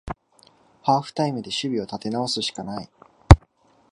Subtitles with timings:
[0.81, 2.89] ハーフタイムで守備を立て直すしかない